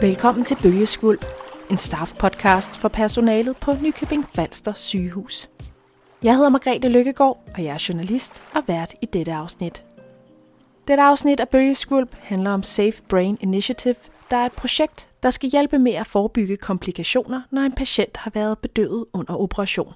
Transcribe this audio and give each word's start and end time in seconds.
Velkommen 0.00 0.44
til 0.44 0.56
Bølgeskvuld, 0.62 1.18
en 1.70 1.76
staff-podcast 1.76 2.78
for 2.78 2.88
personalet 2.88 3.56
på 3.56 3.74
Nykøbing 3.82 4.26
Falster 4.34 4.74
sygehus. 4.74 5.50
Jeg 6.22 6.34
hedder 6.36 6.50
Margrethe 6.50 6.88
Lykkegaard, 6.88 7.42
og 7.54 7.64
jeg 7.64 7.74
er 7.74 7.84
journalist 7.88 8.42
og 8.54 8.62
vært 8.66 8.94
i 9.02 9.06
dette 9.06 9.32
afsnit. 9.32 9.84
Dette 10.88 11.02
afsnit 11.02 11.40
af 11.40 11.48
Bølgeskvulp 11.48 12.14
handler 12.20 12.50
om 12.50 12.62
Safe 12.62 13.02
Brain 13.08 13.38
Initiative, 13.40 13.96
der 14.30 14.36
er 14.36 14.46
et 14.46 14.52
projekt, 14.52 15.08
der 15.22 15.30
skal 15.30 15.50
hjælpe 15.50 15.78
med 15.78 15.92
at 15.92 16.06
forebygge 16.06 16.56
komplikationer, 16.56 17.42
når 17.50 17.62
en 17.62 17.72
patient 17.72 18.16
har 18.16 18.30
været 18.30 18.58
bedøvet 18.58 19.04
under 19.12 19.34
operation. 19.34 19.94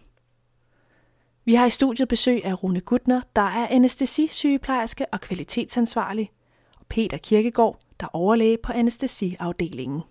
Vi 1.45 1.55
har 1.55 1.67
i 1.67 1.71
studiet 1.71 2.09
besøg 2.09 2.45
af 2.45 2.63
Rune 2.63 2.81
Gutner, 2.81 3.21
der 3.37 3.43
er 3.43 3.69
anestesisygeplejerske 3.71 5.07
og 5.13 5.21
kvalitetsansvarlig, 5.21 6.31
og 6.81 6.87
Peter 6.87 7.17
Kirkegaard, 7.17 7.79
der 8.03 8.09
er 8.09 8.17
overlæge 8.17 8.59
på 8.63 8.73
anestesiafdelingen. 8.73 10.03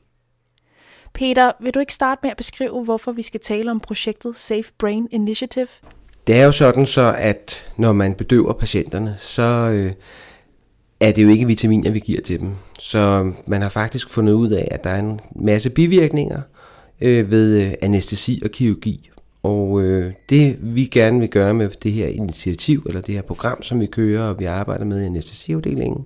Peter, 1.13 1.51
vil 1.61 1.73
du 1.73 1.79
ikke 1.79 1.93
starte 1.93 2.19
med 2.23 2.31
at 2.31 2.37
beskrive, 2.37 2.83
hvorfor 2.83 3.11
vi 3.11 3.21
skal 3.21 3.39
tale 3.39 3.71
om 3.71 3.79
projektet 3.79 4.35
Safe 4.35 4.71
Brain 4.77 5.07
Initiative? 5.11 5.67
Det 6.27 6.35
er 6.35 6.45
jo 6.45 6.51
sådan 6.51 6.85
så, 6.85 7.15
at 7.17 7.73
når 7.77 7.93
man 7.93 8.13
bedøver 8.13 8.53
patienterne, 8.53 9.15
så 9.19 9.43
øh, 9.43 9.93
er 10.99 11.11
det 11.11 11.23
jo 11.23 11.29
ikke 11.29 11.47
vitaminer, 11.47 11.91
vi 11.91 11.99
giver 11.99 12.21
til 12.21 12.39
dem. 12.39 12.51
Så 12.79 13.31
man 13.47 13.61
har 13.61 13.69
faktisk 13.69 14.09
fundet 14.09 14.33
ud 14.33 14.49
af, 14.49 14.67
at 14.71 14.83
der 14.83 14.89
er 14.89 14.99
en 14.99 15.19
masse 15.35 15.69
bivirkninger 15.69 16.41
øh, 17.01 17.31
ved 17.31 17.61
øh, 17.61 17.73
anestesi 17.81 18.41
og 18.45 18.51
kirurgi. 18.51 19.10
Og 19.43 19.81
øh, 19.81 20.13
det 20.29 20.57
vi 20.61 20.85
gerne 20.85 21.19
vil 21.19 21.29
gøre 21.29 21.53
med 21.53 21.69
det 21.83 21.91
her 21.91 22.07
initiativ, 22.07 22.83
eller 22.87 23.01
det 23.01 23.15
her 23.15 23.21
program, 23.21 23.63
som 23.63 23.79
vi 23.79 23.85
kører 23.85 24.23
og 24.23 24.39
vi 24.39 24.45
arbejder 24.45 24.85
med 24.85 25.01
i 25.01 25.05
anestesiafdelingen, 25.05 26.05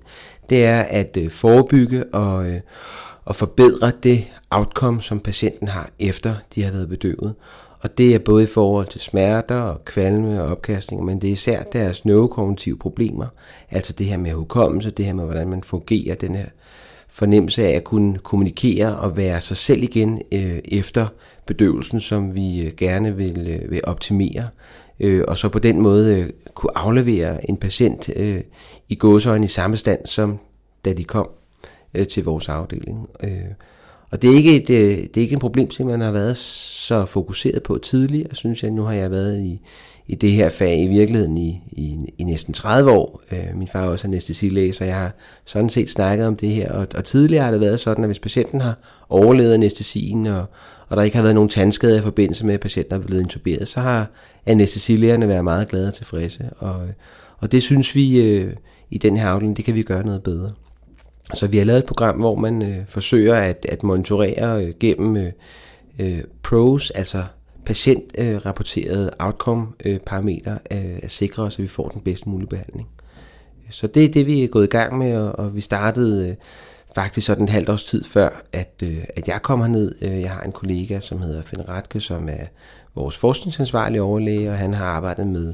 det 0.50 0.66
er 0.66 0.82
at 0.82 1.18
øh, 1.18 1.32
forebygge 1.32 2.04
og, 2.14 2.50
øh, 2.50 2.60
og 3.26 3.36
forbedre 3.36 3.92
det 4.04 4.26
outcome, 4.50 5.02
som 5.02 5.20
patienten 5.20 5.68
har 5.68 5.90
efter 6.00 6.36
de 6.56 6.64
har 6.64 6.72
været 6.72 6.90
bedøvet. 6.90 7.34
Og 7.80 7.98
det 7.98 8.16
er 8.16 8.20
både 8.20 8.44
i 8.44 8.48
forhold 8.48 8.88
til 8.88 9.02
smerter 9.02 9.60
og 9.60 9.86
kvalme 9.86 10.42
og 10.42 10.48
opkastninger, 10.48 11.06
men 11.06 11.22
det 11.22 11.28
er 11.28 11.32
især 11.32 11.64
deres 11.64 12.06
neurokognitive 12.06 12.78
problemer, 12.78 13.28
altså 13.72 13.94
det 13.94 14.06
her 14.06 14.18
med 14.18 14.32
hukommelse, 14.32 14.92
det 14.92 15.06
her 15.06 15.14
med, 15.14 15.26
hvordan 15.26 15.50
man 15.50 15.64
fungerer, 15.64 16.16
den 16.16 16.36
her 16.36 16.46
fornemmelse 17.10 17.68
af 17.68 17.72
at 17.72 17.84
kunne 17.84 18.18
kommunikere 18.18 18.98
og 18.98 19.18
være 19.18 19.42
sig 19.42 19.58
selv 19.58 19.84
igen 19.84 20.22
øh, 20.32 20.60
efter 20.66 21.08
bedøvelsen, 21.46 22.00
som 22.00 22.36
vi 22.36 22.62
øh, 22.62 22.74
gerne 22.78 23.16
vil, 23.16 23.48
øh, 23.48 23.72
vil 23.72 23.82
optimere. 23.84 24.48
Øh, 25.00 25.24
og 25.28 25.38
så 25.38 25.50
på 25.50 25.60
den 25.60 25.82
måde 25.82 26.20
øh, 26.20 26.30
kunne 26.54 26.78
aflevere 26.78 27.50
en 27.50 27.58
patient 27.58 28.10
øh, 28.16 28.42
i 28.90 28.96
gåsøjne 28.96 29.46
i 29.46 29.48
samme 29.48 29.78
stand, 29.78 30.06
som 30.06 30.40
da 30.86 30.94
de 30.94 31.04
kom 31.04 31.30
øh, 31.94 32.08
til 32.08 32.24
vores 32.24 32.50
afdeling. 32.50 33.10
Øh, 33.24 33.30
og 34.12 34.22
det 34.22 34.30
er 34.30 34.36
ikke, 34.36 34.56
et, 34.56 34.70
øh, 34.70 34.98
det 34.98 35.18
er 35.18 35.22
ikke 35.22 35.34
en 35.34 35.40
problem, 35.40 35.72
som 35.72 35.86
man 35.86 36.02
har 36.02 36.12
været 36.12 36.38
så 36.38 37.06
fokuseret 37.06 37.64
på 37.64 37.78
tidligere, 37.78 38.36
synes 38.36 38.64
jeg. 38.64 38.72
Nu 38.72 38.84
har 38.84 38.94
jeg 38.94 39.12
været 39.12 39.40
i, 39.40 39.62
i 40.08 40.16
det 40.16 40.32
her 40.32 40.50
fag 40.50 40.84
i 40.84 40.88
virkeligheden 40.88 41.38
i, 41.38 41.62
i, 41.72 42.14
i 42.18 42.24
næsten 42.24 42.54
30 42.54 42.92
år. 42.92 43.22
Øh, 43.32 43.58
min 43.58 43.68
far 43.68 43.84
er 43.84 43.88
også 43.88 44.08
anestesilæge, 44.08 44.74
så 44.74 44.86
jeg 44.86 44.96
har 44.96 45.12
sådan 45.46 45.70
set 45.70 45.90
snakket 45.90 46.28
om 46.28 46.36
det 46.36 46.50
her. 46.50 46.72
Og, 46.72 46.88
og 46.96 47.04
tidligere 47.06 47.44
har 47.44 47.52
det 47.52 47.62
været 47.62 47.80
sådan, 47.80 48.04
at 48.04 48.08
hvis 48.08 48.20
patienten 48.20 48.62
har 48.62 48.76
overlevet 49.10 49.54
anestesien, 49.54 50.26
og, 50.26 50.46
og 50.90 50.98
der 50.98 51.04
ikke 51.04 51.16
har 51.16 51.24
været 51.24 51.36
nogen 51.36 51.50
tandskader 51.50 52.00
i 52.00 52.04
forbindelse 52.04 52.46
med, 52.46 52.54
at 52.54 52.60
patienten 52.60 52.96
er 52.96 53.06
blevet 53.06 53.22
intuberet, 53.22 53.68
så 53.68 53.80
har 53.80 54.08
anestesilægerne 54.46 55.28
været 55.28 55.44
meget 55.44 55.68
glade 55.68 55.88
og 55.88 55.94
tilfredse. 55.94 56.50
Og, 56.58 56.82
og 57.38 57.52
det 57.52 57.64
synes 57.64 57.96
vi 57.96 58.22
øh, 58.22 58.54
i 58.92 58.98
den 58.98 59.18
her 59.18 59.28
afdeling, 59.28 59.58
det 59.58 59.66
kan 59.66 59.76
vi 59.76 59.84
gøre 59.84 60.06
noget 60.06 60.24
bedre. 60.24 60.52
Så 61.34 61.48
vi 61.48 61.58
har 61.58 61.66
lavet 61.66 61.80
et 61.80 61.86
program, 61.86 62.16
hvor 62.16 62.36
man 62.36 62.62
øh, 62.62 62.78
forsøger 62.88 63.36
at, 63.36 63.66
at 63.70 63.84
monitorere 63.84 64.66
øh, 64.66 64.74
gennem 64.80 65.18
øh, 65.18 65.32
øh 66.00 66.22
pros, 66.44 66.92
altså 66.92 67.24
patientrapporterede 67.66 69.12
outcome-parametre, 69.20 70.52
øh, 70.72 70.78
er 70.78 70.94
øh, 70.94 71.00
at 71.04 71.12
sikre 71.12 71.44
os, 71.44 71.60
at 71.60 71.64
vi 71.64 71.68
får 71.68 71.90
den 71.90 72.02
bedst 72.02 72.28
mulige 72.28 72.48
behandling. 72.48 72.88
Så 73.70 73.88
det 73.88 74.06
er 74.06 74.12
det, 74.12 74.28
vi 74.28 74.44
er 74.44 74.48
gået 74.48 74.64
i 74.64 74.70
gang 74.70 74.98
med, 74.98 75.18
og, 75.18 75.56
vi 75.56 75.62
startede 75.62 76.30
øh, 76.30 76.36
faktisk 76.96 77.28
sådan 77.28 77.44
en 77.44 77.50
halvt 77.50 77.70
års 77.70 77.84
tid 77.84 78.04
før, 78.04 78.30
at, 78.54 78.84
at 79.16 79.28
jeg 79.28 79.42
kom 79.42 79.62
herned. 79.62 79.96
Jeg 80.02 80.32
har 80.32 80.42
en 80.42 80.52
kollega, 80.52 81.00
som 81.00 81.22
hedder 81.22 81.42
Finn 81.42 81.70
Ratke, 81.70 82.00
som 82.00 82.30
er 82.30 82.46
vores 82.96 83.18
forskningsansvarlige 83.18 84.02
overlæge, 84.02 84.50
og 84.50 84.58
han 84.58 84.74
har 84.74 84.86
arbejdet 84.86 85.28
med, 85.28 85.54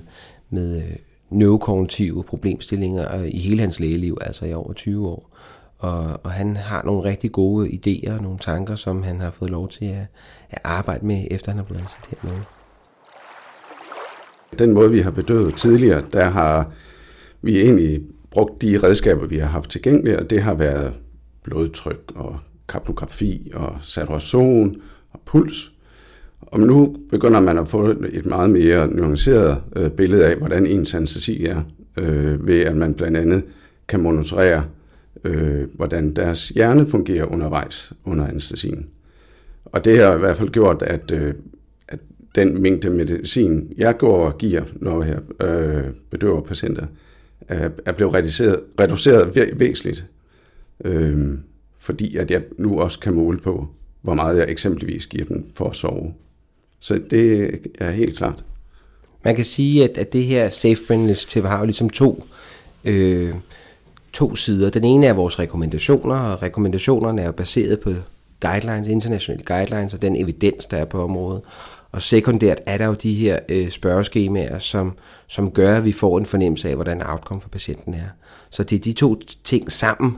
med 0.49 0.81
neurokognitive 1.29 2.23
problemstillinger 2.23 3.23
i 3.23 3.39
hele 3.39 3.61
hans 3.61 3.79
lægeliv, 3.79 4.17
altså 4.21 4.45
i 4.45 4.53
over 4.53 4.73
20 4.73 5.07
år. 5.07 5.29
Og, 5.77 6.19
og 6.23 6.31
han 6.31 6.57
har 6.57 6.83
nogle 6.83 7.03
rigtig 7.03 7.31
gode 7.31 7.67
idéer 7.69 8.11
og 8.11 8.23
nogle 8.23 8.39
tanker, 8.39 8.75
som 8.75 9.03
han 9.03 9.19
har 9.19 9.31
fået 9.31 9.51
lov 9.51 9.69
til 9.69 9.85
at, 9.85 10.05
at 10.51 10.61
arbejde 10.63 11.05
med, 11.05 11.27
efter 11.31 11.51
han 11.51 11.59
er 11.59 11.63
blevet 11.63 11.81
ansat 11.81 12.09
hernede. 12.09 12.43
Den 14.59 14.73
måde, 14.73 14.91
vi 14.91 14.99
har 14.99 15.11
bedøvet 15.11 15.55
tidligere, 15.55 16.03
der 16.13 16.25
har 16.25 16.71
vi 17.41 17.61
egentlig 17.61 18.01
brugt 18.31 18.61
de 18.61 18.77
redskaber, 18.77 19.25
vi 19.25 19.37
har 19.37 19.47
haft 19.47 19.69
tilgængelige, 19.69 20.19
og 20.19 20.29
det 20.29 20.41
har 20.41 20.53
været 20.53 20.93
blodtryk 21.43 22.11
og 22.15 22.39
kapnografi 22.69 23.51
og 23.53 23.77
saturation 23.81 24.75
og 25.11 25.19
puls. 25.25 25.71
Og 26.41 26.59
nu 26.59 26.95
begynder 27.09 27.39
man 27.39 27.57
at 27.57 27.67
få 27.67 27.85
et 28.11 28.25
meget 28.25 28.49
mere 28.49 28.87
nuanceret 28.87 29.61
øh, 29.75 29.89
billede 29.91 30.25
af, 30.25 30.35
hvordan 30.35 30.65
ens 30.65 30.93
anestesi 30.93 31.45
er, 31.45 31.61
øh, 31.97 32.47
ved 32.47 32.59
at 32.61 32.75
man 32.75 32.93
blandt 32.93 33.17
andet 33.17 33.43
kan 33.87 33.99
monitorere 33.99 34.63
øh, 35.23 35.67
hvordan 35.73 36.15
deres 36.15 36.49
hjerne 36.49 36.87
fungerer 36.87 37.25
undervejs 37.25 37.93
under 38.05 38.27
anestesien. 38.27 38.87
Og 39.71 39.85
det 39.85 39.97
har 39.97 40.15
i 40.15 40.19
hvert 40.19 40.37
fald 40.37 40.49
gjort, 40.49 40.81
at, 40.81 41.11
øh, 41.11 41.33
at 41.87 41.99
den 42.35 42.61
mængde 42.61 42.89
medicin, 42.89 43.73
jeg 43.77 43.97
går 43.97 44.25
og 44.25 44.37
giver, 44.37 44.63
når 44.75 45.03
jeg 45.03 45.47
øh, 45.47 45.83
bedøver 46.09 46.41
patienter, 46.41 46.85
øh, 47.49 47.69
er 47.85 47.91
blevet 47.91 48.13
reduceret, 48.13 48.59
reduceret 48.79 49.59
væsentligt. 49.59 50.05
Øh, 50.85 51.37
fordi 51.79 52.17
at 52.17 52.31
jeg 52.31 52.41
nu 52.57 52.79
også 52.79 52.99
kan 52.99 53.13
måle 53.13 53.39
på, 53.39 53.67
hvor 54.01 54.13
meget 54.13 54.37
jeg 54.37 54.45
eksempelvis 54.49 55.07
giver 55.07 55.25
dem 55.25 55.45
for 55.53 55.69
at 55.69 55.75
sove. 55.75 56.13
Så 56.79 57.01
det 57.11 57.59
er 57.79 57.91
helt 57.91 58.17
klart. 58.17 58.43
Man 59.23 59.35
kan 59.35 59.45
sige, 59.45 59.83
at, 59.83 59.97
at 59.97 60.13
det 60.13 60.23
her 60.23 60.49
Safe 60.49 60.77
Brain 60.87 61.15
TV 61.15 61.45
har 61.45 61.59
jo 61.59 61.65
ligesom 61.65 61.89
to 61.89 62.23
øh, 62.85 63.33
to 64.13 64.35
sider. 64.35 64.69
Den 64.69 64.83
ene 64.83 65.05
er 65.05 65.13
vores 65.13 65.39
rekommendationer, 65.39 66.15
og 66.15 66.41
rekommendationerne 66.41 67.21
er 67.21 67.31
baseret 67.31 67.79
på 67.79 67.93
guidelines, 68.41 68.87
internationale 68.87 69.43
guidelines 69.43 69.93
og 69.93 70.01
den 70.01 70.15
evidens, 70.15 70.65
der 70.65 70.77
er 70.77 70.85
på 70.85 71.03
området. 71.03 71.41
Og 71.91 72.01
sekundært 72.01 72.61
er 72.65 72.77
der 72.77 72.85
jo 72.85 72.93
de 72.93 73.13
her 73.13 73.39
øh, 73.49 73.69
spørgeskemaer, 73.69 74.59
som, 74.59 74.93
som 75.27 75.51
gør, 75.51 75.77
at 75.77 75.85
vi 75.85 75.91
får 75.91 76.17
en 76.17 76.25
fornemmelse 76.25 76.69
af, 76.69 76.75
hvordan 76.75 77.07
outcome 77.07 77.41
for 77.41 77.49
patienten 77.49 77.93
er. 77.93 78.07
Så 78.49 78.63
det 78.63 78.75
er 78.75 78.79
de 78.79 78.93
to 78.93 79.21
ting 79.43 79.71
sammen, 79.71 80.17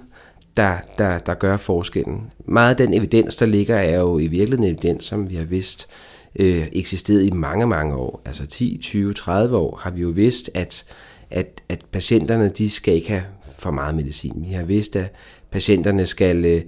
der, 0.57 0.77
der, 0.97 1.19
der 1.19 1.33
gør 1.33 1.57
forskellen. 1.57 2.31
Meget 2.45 2.69
af 2.69 2.77
den 2.77 2.93
evidens, 2.93 3.35
der 3.35 3.45
ligger, 3.45 3.75
er 3.75 3.99
jo 3.99 4.19
i 4.19 4.27
virkeligheden 4.27 4.63
evidens, 4.63 5.05
som 5.05 5.29
vi 5.29 5.35
har 5.35 5.43
vidst 5.43 5.89
øh, 6.35 6.67
eksisteret 6.71 7.23
i 7.23 7.31
mange, 7.31 7.67
mange 7.67 7.95
år. 7.95 8.21
Altså 8.25 8.45
10, 8.45 8.77
20, 8.81 9.13
30 9.13 9.57
år 9.57 9.79
har 9.83 9.91
vi 9.91 10.01
jo 10.01 10.09
vidst, 10.09 10.49
at, 10.53 10.85
at, 11.31 11.63
at 11.69 11.79
patienterne 11.91 12.49
de 12.49 12.69
skal 12.69 12.93
ikke 12.93 13.09
have 13.09 13.23
for 13.57 13.71
meget 13.71 13.95
medicin. 13.95 14.33
Vi 14.47 14.53
har 14.53 14.63
vidst, 14.63 14.95
at 14.95 15.13
patienterne 15.51 16.05
skal, 16.05 16.45
øh, 16.45 16.61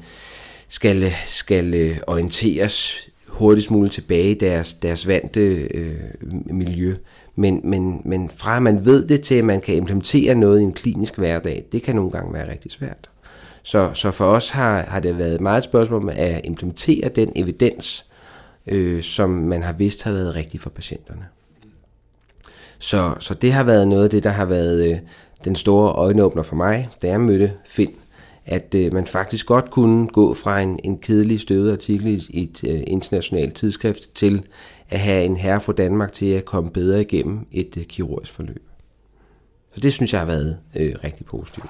skal, 0.68 1.14
skal 1.26 1.74
øh, 1.74 1.98
orienteres 2.08 3.08
hurtigst 3.28 3.72
muligt 3.72 3.94
tilbage 3.94 4.32
i 4.32 4.34
deres, 4.34 4.74
deres 4.74 5.08
vante 5.08 5.40
øh, 5.74 6.00
miljø. 6.46 6.96
Men, 7.36 7.62
men, 7.64 8.02
men 8.06 8.30
fra 8.30 8.56
at 8.56 8.62
man 8.62 8.86
ved 8.86 9.08
det 9.08 9.22
til, 9.22 9.36
at 9.36 9.44
man 9.46 9.62
kan 9.62 9.76
implementere 9.76 10.36
noget 10.36 10.60
i 10.60 10.64
en 10.64 10.74
klinisk 10.74 11.18
hverdag, 11.18 11.66
det 11.72 11.84
kan 11.84 11.96
nogle 11.96 12.12
gange 12.12 12.34
være 12.34 12.52
rigtig 12.52 12.72
svært. 12.72 13.10
Så, 13.64 13.92
så 13.94 14.12
for 14.12 14.26
os 14.26 14.50
har, 14.50 14.82
har 14.82 15.00
det 15.00 15.18
været 15.18 15.42
meget 15.42 15.58
et 15.58 15.64
spørgsmål 15.64 16.02
om 16.02 16.10
at 16.10 16.42
implementere 16.44 17.10
den 17.10 17.32
evidens, 17.36 18.06
øh, 18.68 19.04
som 19.04 19.30
man 19.30 19.64
har 19.64 19.74
vidst 19.74 20.04
har 20.04 20.12
været 20.12 20.36
rigtig 20.36 20.62
for 20.62 20.70
patienterne. 20.70 21.26
Så, 22.78 23.14
så 23.20 23.34
det 23.34 23.54
har 23.54 23.64
været 23.64 23.88
noget 23.88 24.04
af 24.04 24.10
det, 24.10 24.24
der 24.24 24.30
har 24.30 24.46
været 24.46 24.92
øh, 24.92 24.98
den 25.46 25.56
store 25.56 25.92
øjenåbner 25.92 26.44
for 26.44 26.56
mig, 26.56 26.90
da 27.02 27.08
jeg 27.08 27.22
mødte 27.22 27.54
Finn, 27.66 27.94
at 28.46 28.76
øh, 28.76 28.94
man 28.94 29.08
faktisk 29.08 29.46
godt 29.46 29.72
kunne 29.72 30.08
gå 30.08 30.34
fra 30.34 30.60
en, 30.60 30.80
en 30.84 30.98
kedelig 30.98 31.40
støvet 31.40 31.72
artikel 31.72 32.08
i, 32.08 32.22
i 32.30 32.44
et 32.44 32.64
øh, 32.68 32.84
internationalt 32.88 33.56
tidsskrift 33.56 34.16
til 34.16 34.48
at 34.90 35.00
have 35.00 35.26
en 35.26 35.38
herre 35.38 35.62
fra 35.62 35.74
Danmark 35.74 36.14
til 36.14 36.26
at 36.26 36.46
komme 36.46 36.70
bedre 36.70 37.02
igennem 37.02 37.48
et 37.52 37.78
øh, 37.78 37.84
kirurgisk 37.84 38.32
forløb. 38.32 38.64
Så 39.74 39.80
det 39.82 39.94
synes 39.94 40.14
jeg 40.14 40.22
har 40.22 40.28
været 40.28 40.58
øh, 40.76 40.96
rigtig 41.04 41.26
positivt. 41.26 41.70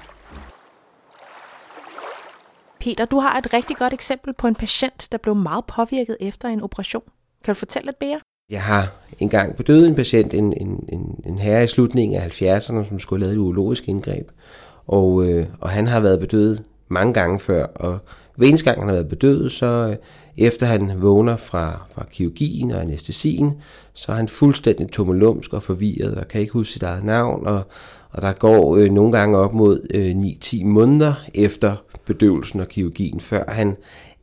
Peter, 2.80 3.04
du 3.04 3.18
har 3.18 3.38
et 3.38 3.52
rigtig 3.52 3.76
godt 3.76 3.92
eksempel 3.92 4.32
på 4.32 4.46
en 4.46 4.54
patient, 4.54 5.08
der 5.12 5.18
blev 5.18 5.34
meget 5.34 5.64
påvirket 5.64 6.16
efter 6.20 6.48
en 6.48 6.62
operation. 6.62 7.02
Kan 7.44 7.54
du 7.54 7.58
fortælle 7.58 7.86
lidt 7.86 7.96
mere? 8.00 8.20
Jeg 8.50 8.62
har 8.62 8.92
engang 9.18 9.56
bedøvet 9.56 9.86
en 9.86 9.94
patient, 9.94 10.34
en, 10.34 10.52
en, 10.52 10.88
en, 10.88 11.20
en 11.26 11.38
herre 11.38 11.64
i 11.64 11.66
slutningen 11.66 12.20
af 12.20 12.42
70'erne, 12.42 12.88
som 12.88 12.98
skulle 12.98 13.24
have 13.24 13.34
lavet 13.34 13.34
et 13.34 13.46
urologisk 13.46 13.88
indgreb. 13.88 14.30
Og, 14.86 15.26
øh, 15.28 15.46
og 15.60 15.70
han 15.70 15.86
har 15.86 16.00
været 16.00 16.20
bedøvet 16.20 16.62
mange 16.88 17.14
gange 17.14 17.38
før, 17.38 17.66
og 17.66 17.98
Hver 18.36 18.48
eneste 18.48 18.64
gang 18.64 18.80
han 18.80 18.88
har 18.88 18.94
været 18.94 19.08
bedøvet, 19.08 19.52
så 19.52 19.88
øh, 19.90 19.96
efter 20.46 20.66
han 20.66 21.02
vågner 21.02 21.36
fra, 21.36 21.86
fra 21.94 22.06
kirurgien 22.10 22.70
og 22.70 22.80
anestesien, 22.80 23.52
så 23.94 24.12
er 24.12 24.16
han 24.16 24.28
fuldstændig 24.28 24.88
tumulumsk 24.88 25.52
og 25.52 25.62
forvirret 25.62 26.14
og 26.14 26.28
kan 26.28 26.40
ikke 26.40 26.52
huske 26.52 26.72
sit 26.72 26.82
eget 26.82 27.04
navn, 27.04 27.46
og, 27.46 27.62
og 28.10 28.22
der 28.22 28.32
går 28.32 28.76
øh, 28.76 28.90
nogle 28.90 29.12
gange 29.12 29.38
op 29.38 29.54
mod 29.54 29.86
øh, 29.94 30.10
9-10 30.10 30.64
måneder 30.64 31.14
efter 31.34 31.76
bedøvelsen 32.06 32.60
og 32.60 32.68
kirurgien, 32.68 33.20
før 33.20 33.44
han 33.48 33.76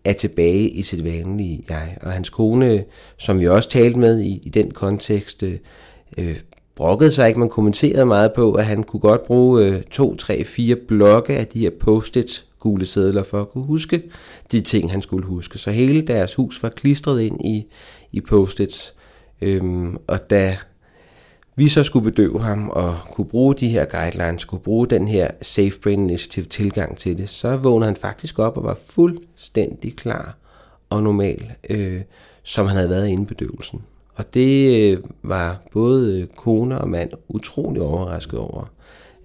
er 0.06 0.14
tilbage 0.14 0.70
i 0.70 0.84
sit 0.84 1.04
vanlige 1.04 1.66
jeg. 1.70 1.98
Og 2.02 2.12
hans 2.12 2.30
kone, 2.30 2.84
som 3.18 3.40
vi 3.40 3.48
også 3.48 3.70
talte 3.70 4.00
med 4.00 4.20
i, 4.20 4.42
i 4.44 4.50
den 4.50 4.72
kontekst, 4.72 5.44
øh, 5.44 5.58
øh 6.18 6.36
brokkede 6.76 7.12
sig 7.12 7.28
ikke. 7.28 7.40
Man 7.40 7.50
kommenterede 7.50 8.06
meget 8.06 8.34
på, 8.34 8.54
at 8.54 8.66
han 8.66 8.84
kunne 8.84 9.00
godt 9.00 9.26
bruge 9.26 9.66
øh, 9.66 9.82
to, 9.82 10.16
tre, 10.16 10.44
fire 10.44 10.76
blokke 10.76 11.38
af 11.38 11.48
de 11.48 11.60
her 11.60 11.72
post 11.80 12.18
gule 12.60 12.86
sædler 12.86 13.24
for 13.24 13.42
at 13.42 13.50
kunne 13.50 13.64
huske 13.64 14.04
de 14.52 14.62
ting, 14.62 14.92
han 14.92 15.02
skulle 15.02 15.26
huske. 15.26 15.58
Så 15.58 15.72
hele 15.72 16.02
deres 16.02 16.36
hus 16.36 16.64
var 16.64 16.70
klistret 16.70 17.22
ind 17.22 17.46
i, 17.46 17.66
i 18.12 18.22
post-its. 18.22 18.94
Øhm, 19.42 19.98
og 20.08 20.30
da 20.30 20.58
vi 21.56 21.70
så 21.70 21.84
skulle 21.84 22.12
bedøve 22.12 22.42
ham 22.42 22.70
og 22.70 22.98
kunne 23.12 23.26
bruge 23.26 23.56
de 23.56 23.68
her 23.68 23.86
guidelines, 23.86 24.46
kunne 24.46 24.62
bruge 24.62 24.88
den 24.88 25.08
her 25.08 25.32
Safe 25.42 25.80
Brain 25.84 26.00
Initiative 26.10 26.46
tilgang 26.46 26.98
til 26.98 27.18
det, 27.18 27.30
så 27.30 27.56
vågnede 27.56 27.86
han 27.86 27.96
faktisk 27.96 28.40
op 28.40 28.58
og 28.58 28.64
var 28.64 28.78
fuldstændig 28.90 29.96
klar 29.96 30.38
og 30.90 31.04
normal, 31.04 31.52
øh, 31.70 32.02
som 32.44 32.68
han 32.68 32.76
havde 32.76 32.90
været 32.90 33.08
inden 33.08 33.26
bedøvelsen. 33.26 33.82
Og 34.16 34.34
det 34.34 34.92
øh, 34.92 34.98
var 35.24 35.62
både 35.72 36.22
øh, 36.22 36.28
kone 36.28 36.82
og 36.82 36.90
mand 36.90 37.12
utrolig 37.28 37.82
overrasket 37.82 38.40
over, 38.40 38.72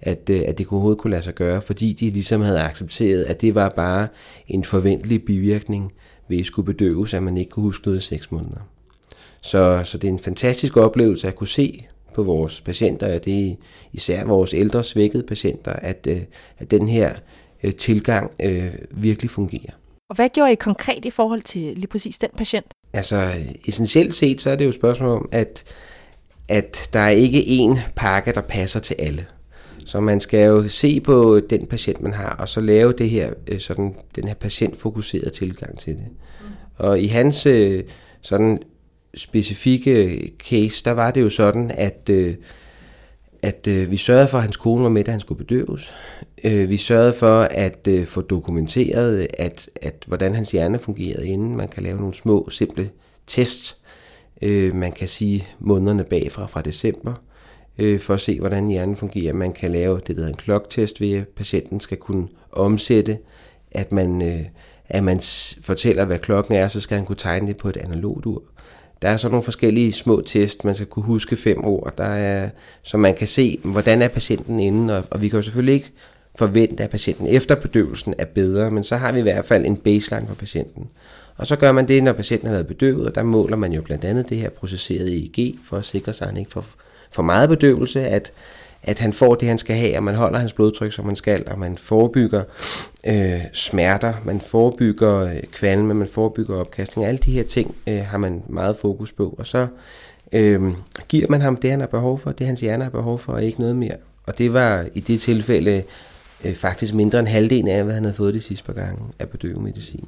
at, 0.01 0.29
øh, 0.29 0.41
at 0.47 0.57
det 0.57 0.67
overhovedet 0.67 0.99
kunne 0.99 1.11
lade 1.11 1.23
sig 1.23 1.35
gøre, 1.35 1.61
fordi 1.61 1.93
de 1.93 2.09
ligesom 2.09 2.41
havde 2.41 2.59
accepteret, 2.59 3.23
at 3.23 3.41
det 3.41 3.55
var 3.55 3.69
bare 3.69 4.07
en 4.47 4.63
forventelig 4.63 5.25
bivirkning 5.25 5.91
ved 6.27 6.39
at 6.39 6.45
skulle 6.45 6.65
bedøves, 6.65 7.13
at 7.13 7.23
man 7.23 7.37
ikke 7.37 7.49
kunne 7.49 7.63
huske 7.63 7.87
noget 7.87 7.99
i 7.99 8.03
seks 8.03 8.31
måneder. 8.31 8.59
Så, 9.41 9.81
så 9.83 9.97
det 9.97 10.07
er 10.07 10.11
en 10.11 10.19
fantastisk 10.19 10.77
oplevelse 10.77 11.27
at 11.27 11.35
kunne 11.35 11.47
se 11.47 11.85
på 12.13 12.23
vores 12.23 12.61
patienter, 12.61 13.07
at 13.07 13.25
det 13.25 13.47
er 13.47 13.55
især 13.93 14.25
vores 14.25 14.53
ældre 14.53 14.83
svækkede 14.83 15.23
patienter, 15.23 15.71
at, 15.71 16.07
at 16.57 16.71
den 16.71 16.87
her 16.87 17.13
tilgang 17.77 18.31
øh, 18.43 18.73
virkelig 18.91 19.29
fungerer. 19.29 19.71
Og 20.09 20.15
hvad 20.15 20.29
gjorde 20.29 20.51
I 20.51 20.55
konkret 20.55 21.05
i 21.05 21.09
forhold 21.09 21.41
til 21.41 21.61
lige 21.61 21.87
præcis 21.87 22.19
den 22.19 22.29
patient? 22.37 22.73
Altså 22.93 23.33
essentielt 23.67 24.15
set, 24.15 24.41
så 24.41 24.49
er 24.49 24.55
det 24.55 24.63
jo 24.65 24.69
et 24.69 24.75
spørgsmål 24.75 25.09
om, 25.09 25.29
at, 25.31 25.63
at 26.47 26.89
der 26.93 26.99
er 26.99 27.09
ikke 27.09 27.39
én 27.39 27.79
pakke, 27.95 28.31
der 28.31 28.41
passer 28.41 28.79
til 28.79 28.95
alle. 28.99 29.25
Så 29.85 29.99
man 29.99 30.19
skal 30.19 30.45
jo 30.45 30.67
se 30.67 30.99
på 30.99 31.39
den 31.49 31.65
patient, 31.65 32.01
man 32.01 32.13
har, 32.13 32.29
og 32.29 32.49
så 32.49 32.61
lave 32.61 32.93
det 32.93 33.09
her, 33.09 33.33
øh, 33.47 33.59
sådan, 33.59 33.95
den 34.15 34.27
her 34.27 34.33
patientfokuserede 34.33 35.29
tilgang 35.29 35.79
til 35.79 35.93
det. 35.93 36.07
Og 36.75 36.99
i 36.99 37.07
hans 37.07 37.45
øh, 37.45 37.83
sådan 38.21 38.59
specifikke 39.15 40.21
case, 40.49 40.85
der 40.85 40.91
var 40.91 41.11
det 41.11 41.21
jo 41.21 41.29
sådan, 41.29 41.71
at, 41.71 42.09
øh, 42.09 42.35
at 43.41 43.67
øh, 43.67 43.91
vi 43.91 43.97
sørgede 43.97 44.27
for, 44.27 44.37
at 44.37 44.43
hans 44.43 44.57
kone 44.57 44.83
var 44.83 44.89
med, 44.89 45.03
da 45.03 45.11
han 45.11 45.19
skulle 45.19 45.45
bedøves. 45.45 45.95
Øh, 46.43 46.69
vi 46.69 46.77
sørgede 46.77 47.13
for 47.13 47.41
at 47.41 47.87
øh, 47.87 48.05
få 48.05 48.21
dokumenteret, 48.21 49.27
at, 49.39 49.69
at 49.81 50.03
hvordan 50.07 50.35
hans 50.35 50.51
hjerne 50.51 50.79
fungerede 50.79 51.27
inden. 51.27 51.57
Man 51.57 51.67
kan 51.67 51.83
lave 51.83 51.97
nogle 51.97 52.13
små, 52.13 52.49
simple 52.49 52.89
tests. 53.27 53.77
Øh, 54.41 54.75
man 54.75 54.91
kan 54.91 55.07
sige 55.07 55.47
månederne 55.59 56.03
bagfra 56.03 56.45
fra 56.45 56.61
december, 56.61 57.13
øh, 57.77 57.99
for 57.99 58.13
at 58.13 58.21
se, 58.21 58.39
hvordan 58.39 58.67
hjernen 58.67 58.95
fungerer. 58.95 59.33
Man 59.33 59.53
kan 59.53 59.71
lave 59.71 59.95
det, 59.95 60.07
der 60.07 60.13
hedder 60.13 60.29
en 60.29 60.37
kloktest, 60.37 61.01
ved 61.01 61.13
at 61.13 61.27
patienten 61.27 61.79
skal 61.79 61.97
kunne 61.97 62.27
omsætte, 62.51 63.17
at 63.71 63.91
man, 63.91 64.21
øh, 64.21 64.45
at 64.89 65.03
man 65.03 65.19
fortæller, 65.61 66.05
hvad 66.05 66.19
klokken 66.19 66.55
er, 66.55 66.67
så 66.67 66.81
skal 66.81 66.97
han 66.97 67.05
kunne 67.05 67.15
tegne 67.15 67.47
det 67.47 67.57
på 67.57 67.69
et 67.69 67.77
analogt 67.77 68.25
ur. 68.25 68.43
Der 69.01 69.09
er 69.09 69.17
så 69.17 69.29
nogle 69.29 69.43
forskellige 69.43 69.93
små 69.93 70.21
test, 70.21 70.65
man 70.65 70.73
skal 70.73 70.87
kunne 70.87 71.05
huske 71.05 71.35
fem 71.35 71.65
ord, 71.65 71.93
der 71.97 72.03
er, 72.03 72.49
så 72.83 72.97
man 72.97 73.15
kan 73.15 73.27
se, 73.27 73.59
hvordan 73.63 74.01
er 74.01 74.07
patienten 74.07 74.59
inden, 74.59 74.89
og, 74.89 75.03
og 75.11 75.21
vi 75.21 75.29
kan 75.29 75.39
jo 75.39 75.43
selvfølgelig 75.43 75.73
ikke 75.73 75.91
forvente, 76.35 76.83
at 76.83 76.89
patienten 76.89 77.27
efter 77.27 77.55
bedøvelsen 77.55 78.13
er 78.17 78.25
bedre, 78.25 78.71
men 78.71 78.83
så 78.83 78.97
har 78.97 79.11
vi 79.11 79.19
i 79.19 79.21
hvert 79.21 79.45
fald 79.45 79.65
en 79.65 79.77
baseline 79.77 80.27
for 80.27 80.35
patienten. 80.35 80.89
Og 81.37 81.47
så 81.47 81.55
gør 81.55 81.71
man 81.71 81.87
det, 81.87 82.03
når 82.03 82.13
patienten 82.13 82.47
har 82.47 82.55
været 82.55 82.67
bedøvet, 82.67 83.07
og 83.07 83.15
der 83.15 83.23
måler 83.23 83.55
man 83.55 83.73
jo 83.73 83.81
blandt 83.81 84.05
andet 84.05 84.29
det 84.29 84.37
her 84.37 84.49
processerede 84.49 85.15
EEG, 85.15 85.55
for 85.63 85.77
at 85.77 85.85
sikre 85.85 86.13
sig, 86.13 86.25
at 86.25 86.31
han 86.31 86.39
ikke 86.39 86.51
får 86.51 86.65
for 87.11 87.23
meget 87.23 87.49
bedøvelse, 87.49 88.01
at 88.01 88.31
at 88.83 88.99
han 88.99 89.13
får 89.13 89.35
det, 89.35 89.47
han 89.47 89.57
skal 89.57 89.75
have, 89.75 89.97
og 89.97 90.03
man 90.03 90.15
holder 90.15 90.39
hans 90.39 90.53
blodtryk, 90.53 90.93
som 90.93 91.05
man 91.05 91.15
skal, 91.15 91.43
og 91.47 91.59
man 91.59 91.77
forebygger 91.77 92.43
øh, 93.07 93.41
smerter, 93.53 94.13
man 94.25 94.39
forebygger 94.39 95.19
øh, 95.19 95.43
kvalme, 95.51 95.93
man 95.93 96.07
forebygger 96.07 96.59
opkastning. 96.59 97.07
Alle 97.07 97.17
de 97.17 97.31
her 97.31 97.43
ting 97.43 97.75
øh, 97.87 97.99
har 97.99 98.17
man 98.17 98.43
meget 98.47 98.75
fokus 98.77 99.11
på, 99.11 99.35
og 99.37 99.47
så 99.47 99.67
øh, 100.31 100.61
giver 101.09 101.27
man 101.29 101.41
ham 101.41 101.55
det, 101.55 101.71
han 101.71 101.79
har 101.79 101.87
behov 101.87 102.19
for, 102.19 102.31
det 102.31 102.47
hans 102.47 102.59
hjerne 102.59 102.83
har 102.83 102.91
behov 102.91 103.19
for, 103.19 103.33
og 103.33 103.43
ikke 103.43 103.59
noget 103.59 103.75
mere. 103.75 103.95
Og 104.25 104.37
det 104.37 104.53
var 104.53 104.85
i 104.93 104.99
det 104.99 105.21
tilfælde 105.21 105.83
øh, 106.43 106.55
faktisk 106.55 106.93
mindre 106.93 107.19
end 107.19 107.27
halvdelen 107.27 107.67
af, 107.67 107.83
hvad 107.83 107.93
han 107.93 108.03
havde 108.03 108.15
fået 108.15 108.33
de 108.33 108.41
sidste 108.41 108.65
par 108.65 108.73
gange 108.73 109.03
af 109.19 109.29
bedøvemedicin. 109.29 110.05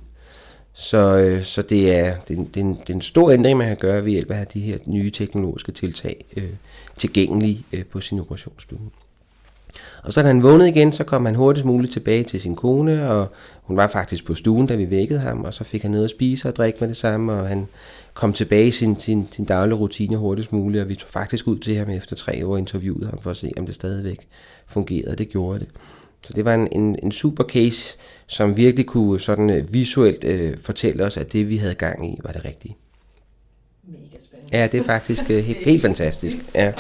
Så, 0.74 1.18
øh, 1.18 1.44
så 1.44 1.62
det, 1.62 1.96
er, 1.96 2.16
det, 2.28 2.38
det, 2.38 2.58
er 2.58 2.62
en, 2.62 2.74
det 2.74 2.90
er 2.90 2.94
en 2.94 3.02
stor 3.02 3.32
ændring, 3.32 3.58
man 3.58 3.68
kan 3.68 3.78
gøre 3.78 4.06
ved 4.06 4.12
hjælp 4.12 4.32
af 4.32 4.48
de 4.48 4.60
her 4.60 4.78
nye 4.86 5.12
teknologiske 5.12 5.72
tiltag 5.72 6.26
øh, 6.38 6.50
tilgængelig 7.02 7.66
øh, 7.72 7.86
på 7.86 8.00
sin 8.00 8.20
operationsstue. 8.20 8.80
Og 10.04 10.14
så 10.14 10.22
da 10.22 10.28
han 10.28 10.44
vågnede 10.44 10.70
igen, 10.70 10.92
så 10.92 11.04
kom 11.04 11.26
han 11.26 11.36
hurtigst 11.36 11.66
muligt 11.66 11.94
tilbage 11.94 12.24
til 12.24 12.42
sin 12.42 12.56
kone, 12.56 13.10
og 13.10 13.28
hun 13.64 13.78
var 13.78 13.88
faktisk 13.88 14.26
på 14.26 14.36
stuen, 14.36 14.68
da 14.68 14.76
vi 14.76 14.90
vækkede 14.90 15.20
ham, 15.20 15.44
og 15.44 15.54
så 15.54 15.64
fik 15.64 15.82
han 15.82 15.92
noget 15.92 16.04
at 16.04 16.10
spise 16.10 16.48
og 16.48 16.56
drikke 16.56 16.78
med 16.82 16.88
det 16.88 16.98
samme, 16.98 17.34
og 17.34 17.48
han 17.48 17.68
kom 18.14 18.34
tilbage 18.34 18.68
i 18.68 18.72
sin, 18.72 19.00
sin, 19.00 19.28
sin 19.32 19.46
daglige 19.46 19.78
rutine 19.78 20.18
hurtigst 20.18 20.54
muligt, 20.54 20.82
og 20.82 20.90
vi 20.90 20.96
tog 20.96 21.10
faktisk 21.10 21.48
ud 21.48 21.60
til 21.60 21.76
ham 21.76 21.90
efter 21.90 22.16
tre 22.16 22.46
år 22.46 22.52
og 22.52 22.60
interviewede 22.60 23.06
ham 23.10 23.20
for 23.20 23.30
at 23.30 23.38
se, 23.38 23.52
om 23.58 23.66
det 23.66 23.76
stadigvæk 23.76 24.28
fungerede, 24.68 25.12
og 25.12 25.18
det 25.18 25.30
gjorde 25.30 25.60
det. 25.60 25.68
Så 26.26 26.34
det 26.34 26.46
var 26.46 26.54
en, 26.54 26.68
en, 26.72 26.96
en 27.04 27.12
super 27.12 27.44
case, 27.44 27.98
som 28.28 28.58
virkelig 28.58 28.86
kunne 28.86 29.20
sådan 29.20 29.50
øh, 29.50 29.74
visuelt 29.74 30.24
øh, 30.24 30.58
fortælle 30.58 31.06
os, 31.06 31.18
at 31.18 31.34
det 31.34 31.50
vi 31.50 31.58
havde 31.58 31.76
gang 31.76 32.14
i, 32.14 32.20
var 32.24 32.32
det 32.32 32.46
rigtige. 32.46 32.76
Ja, 34.52 34.68
det 34.72 34.80
er 34.80 34.84
faktisk 34.84 35.32
øh, 35.32 35.38
helt, 35.38 35.60
helt 35.60 35.82
fantastisk. 35.82 36.38
Ja, 36.56 36.74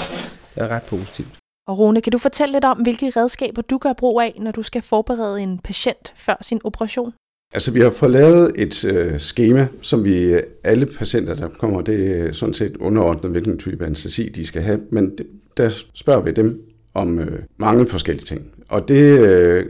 det 0.55 0.63
er 0.63 0.67
ret 0.67 0.83
positivt. 0.83 1.27
Og 1.67 1.77
Rune, 1.79 2.01
kan 2.01 2.11
du 2.11 2.17
fortælle 2.17 2.51
lidt 2.51 2.65
om, 2.65 2.77
hvilke 2.77 3.09
redskaber 3.09 3.61
du 3.61 3.77
gør 3.77 3.93
brug 3.93 4.21
af, 4.21 4.37
når 4.41 4.51
du 4.51 4.63
skal 4.63 4.81
forberede 4.81 5.41
en 5.41 5.59
patient 5.63 6.13
før 6.15 6.35
sin 6.41 6.61
operation? 6.63 7.13
Altså, 7.53 7.71
vi 7.71 7.79
har 7.79 7.89
fået 7.89 8.11
lavet 8.11 8.51
et 8.55 8.85
øh, 8.85 9.17
schema, 9.17 9.67
som 9.81 10.03
vi 10.03 10.23
øh, 10.23 10.43
alle 10.63 10.85
patienter, 10.85 11.33
der 11.33 11.47
kommer, 11.47 11.81
det 11.81 12.21
er 12.21 12.31
sådan 12.31 12.53
set 12.53 12.77
underordnet, 12.77 13.31
hvilken 13.31 13.57
type 13.57 13.85
anestesi 13.85 14.29
de 14.29 14.45
skal 14.45 14.61
have, 14.61 14.79
men 14.89 15.17
der 15.57 15.69
spørger 15.93 16.21
vi 16.21 16.31
dem 16.31 16.61
om 16.93 17.19
øh, 17.19 17.39
mange 17.57 17.87
forskellige 17.87 18.25
ting. 18.25 18.41
Og 18.69 18.87
det, 18.87 19.19
øh, 19.19 19.65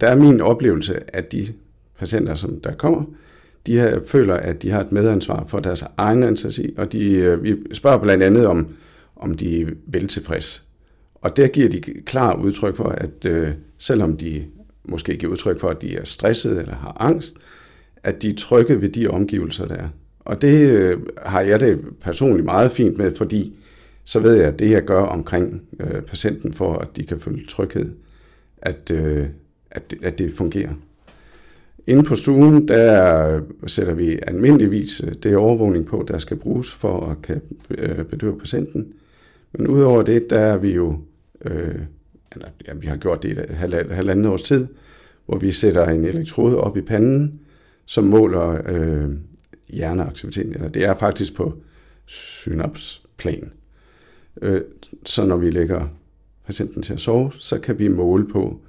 der 0.00 0.08
er 0.08 0.14
min 0.14 0.40
oplevelse, 0.40 1.00
at 1.16 1.32
de 1.32 1.52
patienter, 1.98 2.34
som 2.34 2.60
der 2.60 2.72
kommer, 2.74 3.04
de 3.66 3.72
her, 3.72 4.00
føler, 4.06 4.34
at 4.34 4.62
de 4.62 4.70
har 4.70 4.80
et 4.80 4.92
medansvar 4.92 5.44
for 5.48 5.60
deres 5.60 5.84
egen 5.96 6.22
anestesi, 6.22 6.74
og 6.76 6.92
de, 6.92 7.10
øh, 7.10 7.42
vi 7.42 7.56
spørger 7.72 7.98
blandt 7.98 8.22
andet 8.22 8.46
om, 8.46 8.68
om 9.16 9.34
de 9.34 9.60
er 9.60 9.66
veltilfredse. 9.86 10.62
Og 11.14 11.36
der 11.36 11.48
giver 11.48 11.68
de 11.68 11.80
klar 11.80 12.34
udtryk 12.34 12.76
for, 12.76 12.88
at 12.88 13.26
øh, 13.26 13.48
selvom 13.78 14.16
de 14.16 14.44
måske 14.84 15.16
giver 15.16 15.32
udtryk 15.32 15.60
for, 15.60 15.68
at 15.68 15.82
de 15.82 15.96
er 15.96 16.04
stressede 16.04 16.60
eller 16.60 16.74
har 16.74 16.96
angst, 17.00 17.36
at 18.02 18.22
de 18.22 18.28
er 18.28 18.34
trygge 18.34 18.80
ved 18.80 18.88
de 18.88 19.08
omgivelser, 19.08 19.66
der 19.66 19.74
er. 19.74 19.88
Og 20.20 20.42
det 20.42 20.70
øh, 20.70 20.98
har 21.22 21.40
jeg 21.40 21.60
det 21.60 21.80
personligt 22.00 22.44
meget 22.44 22.72
fint 22.72 22.98
med, 22.98 23.14
fordi 23.14 23.56
så 24.04 24.20
ved 24.20 24.34
jeg, 24.34 24.44
at 24.44 24.58
det, 24.58 24.70
jeg 24.70 24.84
gør 24.84 25.00
omkring 25.00 25.62
øh, 25.80 26.02
patienten, 26.02 26.52
for 26.52 26.74
at 26.74 26.88
de 26.96 27.04
kan 27.04 27.20
føle 27.20 27.46
tryghed, 27.46 27.92
at, 28.58 28.90
øh, 28.90 29.26
at, 29.70 29.94
at 30.02 30.18
det 30.18 30.32
fungerer. 30.32 30.72
Inde 31.86 32.02
på 32.02 32.16
stuen, 32.16 32.68
der 32.68 33.40
sætter 33.66 33.94
vi 33.94 34.18
almindeligvis 34.26 35.00
øh, 35.00 35.14
det 35.22 35.36
overvågning 35.36 35.86
på, 35.86 36.04
der 36.08 36.18
skal 36.18 36.36
bruges 36.36 36.72
for 36.72 37.10
at 37.10 37.22
kan 37.22 37.40
øh, 37.70 38.04
bedøve 38.04 38.38
patienten. 38.38 38.92
Men 39.52 39.66
udover 39.66 40.02
det, 40.02 40.30
der 40.30 40.38
er 40.38 40.56
vi 40.56 40.74
jo, 40.74 40.98
øh, 41.44 41.74
eller, 42.32 42.48
ja, 42.66 42.74
vi 42.74 42.86
har 42.86 42.96
gjort 42.96 43.22
det 43.22 43.28
i 43.28 43.54
halvandet 43.94 44.26
års 44.26 44.42
tid, 44.42 44.66
hvor 45.26 45.38
vi 45.38 45.52
sætter 45.52 45.88
en 45.88 46.04
elektrode 46.04 46.56
op 46.60 46.76
i 46.76 46.80
panden, 46.80 47.40
som 47.84 48.04
måler 48.04 48.60
øh, 48.68 49.10
hjerneaktiviteten. 49.68 50.54
Eller 50.54 50.68
det 50.68 50.84
er 50.84 50.94
faktisk 50.94 51.34
på 51.34 51.54
synapsplan. 52.06 53.52
Øh, 54.42 54.60
så 55.04 55.26
når 55.26 55.36
vi 55.36 55.50
lægger 55.50 55.88
patienten 56.46 56.82
til 56.82 56.92
at 56.92 57.00
sove, 57.00 57.32
så 57.38 57.60
kan 57.60 57.78
vi 57.78 57.88
måle 57.88 58.28
på, 58.28 58.60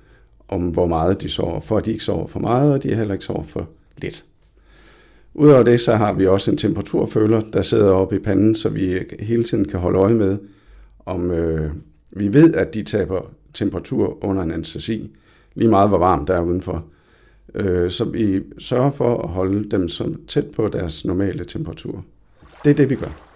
om 0.48 0.62
hvor 0.62 0.88
meget 0.88 1.22
de 1.22 1.30
sover, 1.30 1.60
for 1.60 1.78
at 1.78 1.86
de 1.86 1.92
ikke 1.92 2.04
sover 2.04 2.28
for 2.28 2.40
meget, 2.40 2.74
og 2.74 2.84
de 2.84 2.96
heller 2.96 3.14
ikke 3.14 3.26
sover 3.26 3.44
for 3.44 3.68
lidt. 3.98 4.26
Udover 5.34 5.64
det, 5.64 5.82
så 5.82 5.96
har 5.96 6.14
vi 6.14 6.28
også 6.28 6.52
en 6.52 6.58
temperaturføler, 6.58 7.42
der 7.42 7.62
sidder 7.62 7.92
oppe 7.92 8.16
i 8.16 8.20
panden, 8.20 8.56
så 8.56 8.70
vi 8.70 9.00
hele 9.20 9.44
tiden 9.44 9.68
kan 9.68 9.80
holde 9.80 10.00
øje 10.00 10.14
med, 10.14 10.38
om 11.06 11.32
øh, 11.32 11.72
vi 12.12 12.34
ved, 12.34 12.54
at 12.54 12.74
de 12.74 12.84
taber 12.84 13.32
temperatur 13.54 14.26
under 14.26 14.44
en 14.44 14.52
anestesi, 14.52 15.12
lige 15.56 15.70
meget 15.70 15.90
hvor 15.90 15.98
varmt 15.98 16.28
der 16.28 16.36
er 16.36 16.42
udenfor. 16.42 16.86
øh, 17.56 17.92
så 17.92 18.06
vi 18.06 18.42
sørger 18.60 18.92
for 18.92 19.22
at 19.22 19.30
holde 19.30 19.72
dem 19.72 19.90
så 19.90 20.16
tæt 20.28 20.46
på 20.56 20.68
deres 20.68 21.06
normale 21.06 21.46
temperatur. 21.46 22.06
Det 22.64 22.70
er 22.70 22.76
det, 22.76 22.90
vi 22.90 22.96
gør. 22.96 23.27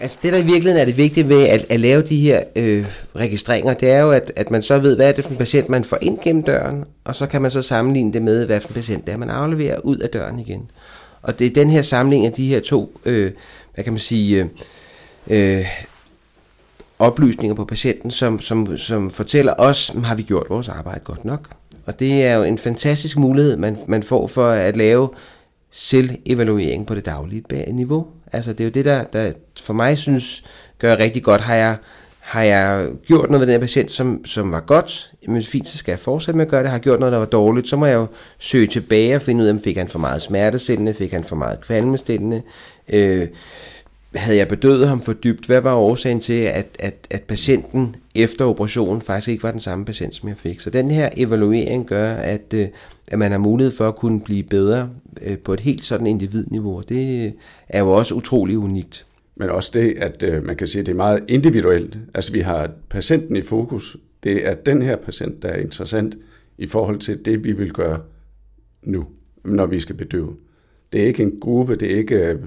Altså 0.00 0.18
det, 0.22 0.32
der 0.32 0.38
i 0.38 0.44
virkeligheden 0.44 0.80
er 0.80 0.84
det 0.84 0.96
vigtige 0.96 1.28
ved 1.28 1.48
at, 1.48 1.66
at 1.68 1.80
lave 1.80 2.02
de 2.02 2.20
her 2.20 2.44
øh, 2.56 2.86
registreringer, 3.16 3.74
det 3.74 3.90
er 3.90 4.00
jo, 4.00 4.10
at, 4.10 4.32
at 4.36 4.50
man 4.50 4.62
så 4.62 4.78
ved, 4.78 4.96
hvad 4.96 5.08
er 5.08 5.12
det 5.12 5.24
for 5.24 5.30
en 5.30 5.36
patient, 5.36 5.68
man 5.68 5.84
får 5.84 5.98
ind 6.02 6.18
gennem 6.22 6.42
døren, 6.42 6.84
og 7.04 7.16
så 7.16 7.26
kan 7.26 7.42
man 7.42 7.50
så 7.50 7.62
sammenligne 7.62 8.12
det 8.12 8.22
med, 8.22 8.46
hvad 8.46 8.60
for 8.60 8.68
en 8.68 8.74
patient 8.74 9.06
det 9.06 9.12
er, 9.12 9.16
man 9.16 9.30
afleverer 9.30 9.78
ud 9.80 9.98
af 9.98 10.08
døren 10.08 10.38
igen. 10.38 10.70
Og 11.22 11.38
det 11.38 11.46
er 11.46 11.50
den 11.50 11.70
her 11.70 11.82
samling 11.82 12.26
af 12.26 12.32
de 12.32 12.46
her 12.46 12.60
to, 12.60 13.00
øh, 13.04 13.32
hvad 13.74 13.84
kan 13.84 13.92
man 13.92 14.00
sige, 14.00 14.50
øh, 15.30 15.58
øh, 15.58 15.66
oplysninger 16.98 17.54
på 17.54 17.64
patienten, 17.64 18.10
som, 18.10 18.40
som, 18.40 18.76
som 18.76 19.10
fortæller 19.10 19.54
os, 19.58 19.92
har 20.04 20.14
vi 20.14 20.22
gjort 20.22 20.46
vores 20.48 20.68
arbejde 20.68 21.00
godt 21.04 21.24
nok? 21.24 21.48
Og 21.86 22.00
det 22.00 22.24
er 22.24 22.34
jo 22.34 22.42
en 22.42 22.58
fantastisk 22.58 23.18
mulighed, 23.18 23.56
man, 23.56 23.76
man 23.86 24.02
får 24.02 24.26
for 24.26 24.48
at 24.48 24.76
lave 24.76 25.08
selvevaluering 25.70 26.86
på 26.86 26.94
det 26.94 27.06
daglige 27.06 27.72
niveau. 27.72 28.06
Altså 28.34 28.52
det 28.52 28.60
er 28.60 28.64
jo 28.64 28.70
det, 28.70 28.84
der, 28.84 29.04
der 29.04 29.32
for 29.62 29.72
mig 29.72 29.98
synes 29.98 30.44
gør 30.78 30.96
rigtig 30.96 31.22
godt. 31.22 31.40
Har 31.40 31.54
jeg, 31.54 31.76
har 32.20 32.42
jeg 32.42 32.88
gjort 33.06 33.30
noget 33.30 33.40
ved 33.40 33.46
den 33.46 33.52
her 33.52 33.60
patient, 33.60 33.90
som, 33.90 34.24
som 34.24 34.52
var 34.52 34.60
godt, 34.60 35.10
men 35.28 35.42
fint, 35.42 35.68
så 35.68 35.78
skal 35.78 35.92
jeg 35.92 35.98
fortsætte 35.98 36.36
med 36.36 36.44
at 36.44 36.50
gøre 36.50 36.62
det. 36.62 36.68
Har 36.68 36.76
jeg 36.76 36.82
gjort 36.82 37.00
noget, 37.00 37.12
der 37.12 37.18
var 37.18 37.26
dårligt, 37.26 37.68
så 37.68 37.76
må 37.76 37.86
jeg 37.86 37.94
jo 37.94 38.06
søge 38.38 38.66
tilbage 38.66 39.16
og 39.16 39.22
finde 39.22 39.42
ud 39.42 39.48
af, 39.48 39.52
om 39.52 39.60
fik 39.60 39.76
han 39.76 39.88
for 39.88 39.98
meget 39.98 40.22
smertestillende, 40.22 40.94
fik 40.94 41.12
han 41.12 41.24
for 41.24 41.36
meget 41.36 41.60
kvalmestillende, 41.60 42.42
øh, 42.88 43.28
havde 44.14 44.38
jeg 44.38 44.48
bedøvet 44.48 44.88
ham 44.88 45.00
for 45.00 45.12
dybt? 45.12 45.46
Hvad 45.46 45.60
var 45.60 45.74
årsagen 45.74 46.20
til, 46.20 46.42
at, 46.42 46.66
at, 46.78 47.06
at 47.10 47.22
patienten 47.22 47.96
efter 48.14 48.44
operationen 48.44 49.02
faktisk 49.02 49.28
ikke 49.28 49.42
var 49.42 49.50
den 49.50 49.60
samme 49.60 49.84
patient, 49.84 50.14
som 50.14 50.28
jeg 50.28 50.36
fik? 50.36 50.60
Så 50.60 50.70
den 50.70 50.90
her 50.90 51.08
evaluering 51.16 51.86
gør, 51.86 52.14
at, 52.14 52.54
øh, 52.54 52.68
at 53.08 53.18
man 53.18 53.30
har 53.30 53.38
mulighed 53.38 53.72
for 53.72 53.88
at 53.88 53.96
kunne 53.96 54.20
blive 54.20 54.42
bedre 54.42 54.90
øh, 55.22 55.38
på 55.38 55.52
et 55.54 55.60
helt 55.60 55.84
sådan 55.84 56.06
individniveau. 56.06 56.82
Det 56.88 57.26
øh, 57.26 57.32
er 57.68 57.80
jo 57.80 57.90
også 57.90 58.14
utrolig 58.14 58.58
unikt. 58.58 59.06
Men 59.36 59.50
også 59.50 59.70
det, 59.74 59.94
at 59.96 60.44
man 60.44 60.56
kan 60.56 60.68
sige, 60.68 60.80
at 60.80 60.86
det 60.86 60.92
er 60.92 60.96
meget 60.96 61.24
individuelt. 61.28 61.98
Altså 62.14 62.32
vi 62.32 62.40
har 62.40 62.70
patienten 62.90 63.36
i 63.36 63.42
fokus. 63.42 63.96
Det 64.24 64.48
er 64.48 64.54
den 64.54 64.82
her 64.82 64.96
patient, 64.96 65.42
der 65.42 65.48
er 65.48 65.58
interessant 65.58 66.16
i 66.58 66.66
forhold 66.66 66.98
til 66.98 67.24
det, 67.24 67.44
vi 67.44 67.52
vil 67.52 67.72
gøre 67.72 68.00
nu, 68.82 69.06
når 69.44 69.66
vi 69.66 69.80
skal 69.80 69.94
bedøve. 69.94 70.36
Det 70.92 71.02
er 71.02 71.06
ikke 71.06 71.22
en 71.22 71.32
gruppe, 71.40 71.76
det 71.76 71.92
er 71.92 71.96
ikke 71.96 72.38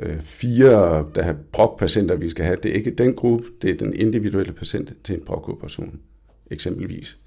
øh, 0.00 0.20
fire, 0.20 1.06
der 1.14 1.22
har 1.22 1.36
brokpatienter, 1.52 2.16
vi 2.16 2.28
skal 2.28 2.44
have. 2.44 2.58
Det 2.62 2.70
er 2.70 2.74
ikke 2.74 2.90
den 2.90 3.14
gruppe, 3.14 3.44
det 3.62 3.70
er 3.70 3.76
den 3.76 3.94
individuelle 3.94 4.52
patient 4.52 4.92
til 5.04 5.14
en 5.14 5.24
brokoperation, 5.24 6.00
eksempelvis. 6.50 7.18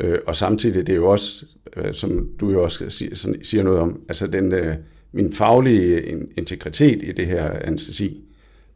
Øh, 0.00 0.18
og 0.26 0.36
samtidig 0.36 0.86
det 0.86 0.92
er 0.92 0.96
jo 0.96 1.10
også, 1.10 1.46
øh, 1.76 1.94
som 1.94 2.28
du 2.40 2.50
jo 2.50 2.62
også 2.62 2.90
siger, 2.90 3.36
siger 3.42 3.62
noget 3.62 3.80
om, 3.80 4.00
altså 4.08 4.26
den, 4.26 4.52
øh, 4.52 4.76
min 5.12 5.32
faglige 5.32 6.02
integritet 6.36 7.02
i 7.02 7.12
det 7.12 7.26
her 7.26 7.50
anestesi, 7.50 8.24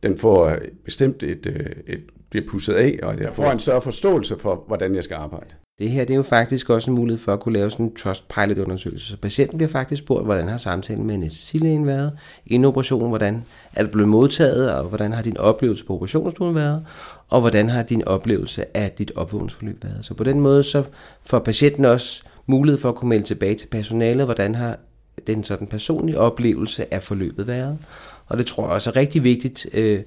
den 0.03 0.19
får 0.19 0.57
bestemt 0.85 1.23
et, 1.23 1.47
øh, 1.47 1.67
et 1.87 2.03
bliver 2.31 2.47
pusset 2.49 2.75
af, 2.75 2.99
og 3.03 3.21
jeg 3.21 3.35
får 3.35 3.51
en 3.51 3.59
større 3.59 3.83
forståelse 3.83 4.39
for, 4.39 4.65
hvordan 4.67 4.95
jeg 4.95 5.05
skal 5.05 5.15
arbejde. 5.15 5.55
Det 5.79 5.91
her 5.91 6.05
det 6.05 6.13
er 6.13 6.17
jo 6.17 6.23
faktisk 6.23 6.71
også 6.71 6.91
en 6.91 6.95
mulighed 6.95 7.19
for 7.19 7.33
at 7.33 7.41
kunne 7.41 7.53
lave 7.53 7.71
sådan 7.71 7.87
en 7.87 7.97
Trustpilot-undersøgelse. 7.97 9.07
Så 9.07 9.17
patienten 9.17 9.59
bliver 9.59 9.71
faktisk 9.71 10.03
spurgt, 10.03 10.25
hvordan 10.25 10.49
har 10.49 10.59
samtalen 10.59 11.07
med 11.07 11.15
anestesilægen 11.15 11.87
været, 11.87 12.13
inden 12.47 12.65
operationen, 12.65 13.09
hvordan 13.09 13.45
er 13.73 13.83
det 13.83 13.93
blevet 13.93 14.09
modtaget, 14.09 14.73
og 14.73 14.85
hvordan 14.85 15.13
har 15.13 15.23
din 15.23 15.39
oplevelse 15.39 15.85
på 15.85 15.95
operationsstuen 15.95 16.55
været, 16.55 16.87
og 17.31 17.41
hvordan 17.41 17.69
har 17.69 17.83
din 17.83 18.05
oplevelse 18.05 18.77
af 18.77 18.91
dit 18.91 19.13
opvågningsforløb 19.17 19.85
været. 19.85 20.05
Så 20.05 20.15
på 20.15 20.25
den 20.25 20.41
måde 20.41 20.65
så 20.65 20.85
får 21.23 21.39
patienten 21.39 21.85
også 21.85 22.23
mulighed 22.47 22.81
for 22.81 22.89
at 22.89 22.95
kunne 22.95 23.09
melde 23.09 23.25
tilbage 23.25 23.55
til 23.55 23.67
personalet, 23.67 24.25
hvordan 24.25 24.55
har 24.55 24.79
den 25.27 25.45
sådan 25.45 25.67
personlige 25.67 26.19
oplevelse 26.19 26.95
af 26.95 27.03
forløbet 27.03 27.47
været. 27.47 27.79
Og 28.27 28.39
det 28.39 28.47
tror 28.47 28.65
jeg 28.65 28.73
også 28.73 28.91
er 28.91 28.97
rigtig 28.97 29.25
vigtigt, 29.25 29.67
øh, 29.73 30.03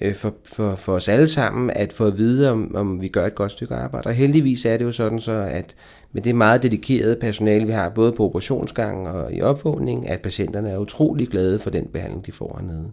øh, 0.00 0.14
for, 0.14 0.34
for, 0.44 0.76
for 0.76 0.92
os 0.92 1.08
alle 1.08 1.28
sammen 1.28 1.70
at 1.70 1.92
få 1.92 2.06
at 2.06 2.18
vide, 2.18 2.50
om, 2.50 2.74
om 2.74 3.00
vi 3.00 3.08
gør 3.08 3.26
et 3.26 3.34
godt 3.34 3.52
stykke 3.52 3.74
arbejde. 3.74 4.06
Og 4.06 4.14
heldigvis 4.14 4.64
er 4.64 4.76
det 4.76 4.84
jo 4.84 4.92
sådan 4.92 5.20
så, 5.20 5.32
at 5.32 5.76
med 6.12 6.22
det 6.22 6.34
meget 6.34 6.62
dedikerede 6.62 7.16
personale, 7.16 7.66
vi 7.66 7.72
har 7.72 7.88
både 7.88 8.12
på 8.12 8.24
operationsgangen 8.24 9.06
og 9.06 9.32
i 9.32 9.42
opvågning, 9.42 10.08
at 10.08 10.20
patienterne 10.20 10.70
er 10.70 10.78
utrolig 10.78 11.28
glade 11.28 11.58
for 11.58 11.70
den 11.70 11.86
behandling, 11.92 12.26
de 12.26 12.32
får 12.32 12.58
hernede. 12.60 12.90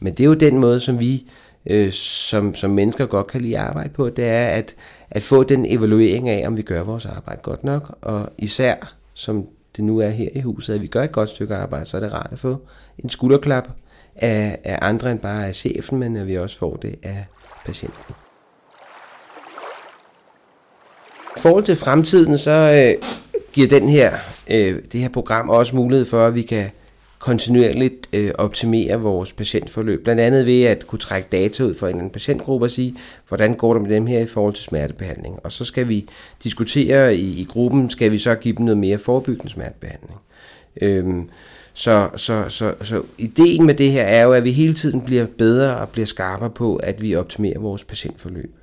Men 0.00 0.12
det 0.12 0.20
er 0.24 0.28
jo 0.28 0.34
den 0.34 0.58
måde, 0.58 0.80
som 0.80 1.00
vi 1.00 1.26
øh, 1.66 1.92
som, 1.92 2.54
som 2.54 2.70
mennesker 2.70 3.06
godt 3.06 3.26
kan 3.26 3.40
lide 3.40 3.58
at 3.58 3.64
arbejde 3.64 3.88
på, 3.88 4.08
det 4.08 4.24
er 4.24 4.46
at, 4.46 4.74
at 5.10 5.22
få 5.22 5.42
den 5.42 5.66
evaluering 5.68 6.28
af, 6.28 6.46
om 6.46 6.56
vi 6.56 6.62
gør 6.62 6.82
vores 6.82 7.06
arbejde 7.06 7.40
godt 7.42 7.64
nok, 7.64 7.98
og 8.02 8.28
især, 8.38 8.96
som 9.14 9.46
det 9.76 9.84
nu 9.84 9.98
er 9.98 10.08
her 10.08 10.28
i 10.34 10.40
huset, 10.40 10.74
at 10.74 10.82
vi 10.82 10.86
gør 10.86 11.02
et 11.02 11.12
godt 11.12 11.30
stykke 11.30 11.54
arbejde, 11.54 11.84
så 11.84 11.96
er 11.96 12.00
det 12.00 12.12
rart 12.12 12.28
at 12.32 12.38
få 12.38 12.56
en 12.98 13.10
skulderklap 13.10 13.68
af, 14.18 14.58
af 14.64 14.78
andre 14.82 15.10
end 15.10 15.18
bare 15.18 15.46
af 15.46 15.54
chefen, 15.54 15.98
men 15.98 16.16
at 16.16 16.26
vi 16.26 16.38
også 16.38 16.58
får 16.58 16.76
det 16.76 16.94
af 17.02 17.26
patienten. 17.64 18.14
I 21.36 21.40
forhold 21.40 21.64
til 21.64 21.76
fremtiden, 21.76 22.38
så 22.38 22.50
øh, 23.00 23.08
giver 23.52 23.68
den 23.68 23.88
her, 23.88 24.12
øh, 24.50 24.82
det 24.92 25.00
her 25.00 25.08
program 25.08 25.48
også 25.48 25.76
mulighed 25.76 26.06
for, 26.06 26.26
at 26.26 26.34
vi 26.34 26.42
kan 26.42 26.70
kontinuerligt 27.18 28.08
øh, 28.12 28.30
optimere 28.38 29.00
vores 29.00 29.32
patientforløb. 29.32 30.04
Blandt 30.04 30.20
andet 30.20 30.46
ved 30.46 30.62
at 30.62 30.86
kunne 30.86 30.98
trække 30.98 31.28
data 31.32 31.62
ud 31.62 31.74
for 31.74 31.86
en 31.86 31.94
anden 31.94 32.10
patientgruppe 32.10 32.66
og 32.66 32.70
sige, 32.70 32.96
hvordan 33.28 33.54
går 33.54 33.72
det 33.72 33.82
med 33.82 33.90
dem 33.90 34.06
her 34.06 34.20
i 34.20 34.26
forhold 34.26 34.54
til 34.54 34.64
smertebehandling. 34.64 35.38
Og 35.44 35.52
så 35.52 35.64
skal 35.64 35.88
vi 35.88 36.08
diskutere 36.44 37.16
i, 37.16 37.40
i 37.40 37.44
gruppen, 37.44 37.90
skal 37.90 38.12
vi 38.12 38.18
så 38.18 38.34
give 38.34 38.54
dem 38.56 38.64
noget 38.64 38.78
mere 38.78 38.98
forebyggende 38.98 39.50
smertebehandling. 39.50 40.20
Øhm, 40.80 41.28
så, 41.78 42.10
så, 42.16 42.44
så, 42.48 42.74
så 42.82 43.02
ideen 43.18 43.66
med 43.66 43.74
det 43.74 43.92
her 43.92 44.02
er 44.02 44.22
jo, 44.22 44.32
at 44.32 44.44
vi 44.44 44.52
hele 44.52 44.74
tiden 44.74 45.00
bliver 45.00 45.26
bedre 45.38 45.76
og 45.76 45.88
bliver 45.88 46.06
skarpere 46.06 46.50
på, 46.50 46.76
at 46.76 47.02
vi 47.02 47.16
optimerer 47.16 47.60
vores 47.60 47.84
patientforløb. 47.84 48.54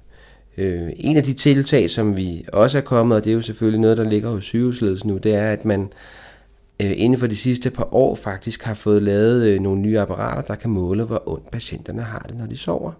Øh, 0.57 0.89
en 0.97 1.17
af 1.17 1.23
de 1.23 1.33
tiltag, 1.33 1.89
som 1.89 2.17
vi 2.17 2.45
også 2.53 2.77
er 2.77 2.81
kommet, 2.81 3.17
og 3.17 3.23
det 3.23 3.29
er 3.29 3.35
jo 3.35 3.41
selvfølgelig 3.41 3.81
noget, 3.81 3.97
der 3.97 4.03
ligger 4.03 4.29
hos 4.29 4.43
sygehusledelsen 4.43 5.09
nu, 5.09 5.17
det 5.17 5.35
er, 5.35 5.51
at 5.51 5.65
man 5.65 5.81
øh, 6.81 6.91
inden 6.95 7.19
for 7.19 7.27
de 7.27 7.37
sidste 7.37 7.69
par 7.69 7.93
år 7.93 8.15
faktisk 8.15 8.63
har 8.63 8.73
fået 8.73 9.03
lavet 9.03 9.45
øh, 9.45 9.59
nogle 9.59 9.81
nye 9.81 9.99
apparater, 9.99 10.41
der 10.41 10.55
kan 10.55 10.69
måle, 10.69 11.03
hvor 11.03 11.23
ondt 11.25 11.51
patienterne 11.51 12.01
har 12.01 12.25
det, 12.27 12.37
når 12.37 12.45
de 12.45 12.57
sover. 12.57 12.91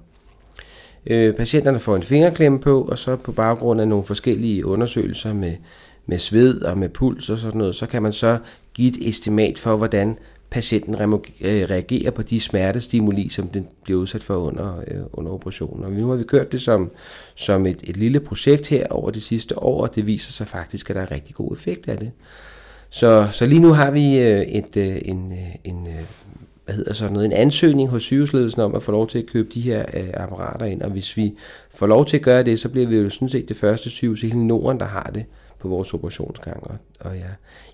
Øh, 1.07 1.35
patienterne 1.35 1.79
får 1.79 1.95
en 1.95 2.03
fingerklemme 2.03 2.59
på, 2.59 2.81
og 2.81 2.97
så 2.99 3.15
på 3.15 3.31
baggrund 3.31 3.81
af 3.81 3.87
nogle 3.87 4.03
forskellige 4.03 4.65
undersøgelser 4.65 5.33
med, 5.33 5.53
med 6.05 6.17
sved 6.17 6.61
og 6.61 6.77
med 6.77 6.89
puls 6.89 7.29
og 7.29 7.39
sådan 7.39 7.57
noget, 7.57 7.75
så 7.75 7.85
kan 7.85 8.03
man 8.03 8.13
så 8.13 8.37
give 8.75 8.87
et 8.87 9.09
estimat 9.09 9.59
for, 9.59 9.77
hvordan 9.77 10.17
patienten 10.49 10.93
øh, 10.93 11.69
reagerer 11.69 12.11
på 12.11 12.21
de 12.21 12.39
smertestimuli, 12.39 13.29
som 13.29 13.47
den 13.47 13.67
bliver 13.83 13.99
udsat 13.99 14.23
for 14.23 14.35
under, 14.35 14.83
øh, 14.87 15.01
under 15.13 15.31
operationen. 15.31 15.85
Og 15.85 15.91
nu 15.91 16.09
har 16.09 16.15
vi 16.15 16.23
kørt 16.23 16.51
det 16.51 16.61
som, 16.61 16.91
som 17.35 17.65
et, 17.65 17.79
et 17.83 17.97
lille 17.97 18.19
projekt 18.19 18.67
her 18.67 18.87
over 18.89 19.11
de 19.11 19.21
sidste 19.21 19.59
år, 19.59 19.81
og 19.81 19.95
det 19.95 20.07
viser 20.07 20.31
sig 20.31 20.47
faktisk, 20.47 20.89
at 20.89 20.95
der 20.95 21.01
er 21.01 21.11
rigtig 21.11 21.35
god 21.35 21.53
effekt 21.53 21.87
af 21.87 21.97
det. 21.97 22.11
Så, 22.89 23.27
så 23.31 23.45
lige 23.45 23.61
nu 23.61 23.73
har 23.73 23.91
vi 23.91 24.19
øh, 24.19 24.41
et, 24.41 24.77
øh, 24.77 24.97
en, 25.05 25.33
en, 25.63 25.87
hvad 26.65 26.75
hedder 26.75 26.93
sådan 26.93 27.13
noget, 27.13 27.25
en 27.25 27.33
ansøgning 27.33 27.89
hos 27.89 28.03
sygehusledelsen 28.03 28.61
om 28.61 28.75
at 28.75 28.83
få 28.83 28.91
lov 28.91 29.07
til 29.07 29.19
at 29.19 29.25
købe 29.25 29.49
de 29.53 29.61
her 29.61 29.85
apparater 30.13 30.65
ind, 30.65 30.81
og 30.81 30.91
hvis 30.91 31.17
vi 31.17 31.33
får 31.75 31.87
lov 31.87 32.05
til 32.05 32.17
at 32.17 32.23
gøre 32.23 32.43
det, 32.43 32.59
så 32.59 32.69
bliver 32.69 32.87
vi 32.87 32.97
jo 32.97 33.09
sådan 33.09 33.29
set 33.29 33.49
det 33.49 33.57
første 33.57 33.89
sygehus 33.89 34.23
i 34.23 34.27
hele 34.27 34.47
Norden, 34.47 34.79
der 34.79 34.85
har 34.85 35.11
det 35.13 35.25
på 35.59 35.67
vores 35.67 35.93
operationsgang. 35.93 36.63
Og, 36.63 36.75
og 36.99 37.15
ja, 37.15 37.29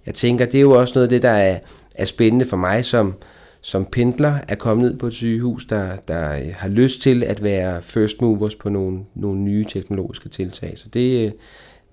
jeg 0.05 0.15
tænker, 0.15 0.45
det 0.45 0.57
er 0.57 0.61
jo 0.61 0.71
også 0.71 0.91
noget 0.95 1.07
af 1.07 1.09
det, 1.09 1.23
der 1.23 1.29
er, 1.29 1.59
er 1.95 2.05
spændende 2.05 2.45
for 2.45 2.57
mig 2.57 2.85
som, 2.85 3.15
som 3.61 3.85
pendler, 3.85 4.39
at 4.47 4.59
komme 4.59 4.83
ned 4.83 4.97
på 4.97 5.07
et 5.07 5.13
sygehus, 5.13 5.65
der, 5.65 5.95
der 6.07 6.51
har 6.53 6.69
lyst 6.69 7.01
til 7.01 7.23
at 7.23 7.43
være 7.43 7.81
first 7.81 8.21
movers 8.21 8.55
på 8.55 8.69
nogle, 8.69 8.99
nogle 9.15 9.39
nye 9.39 9.65
teknologiske 9.69 10.29
tiltag. 10.29 10.79
Så 10.79 10.89
det, 10.89 11.33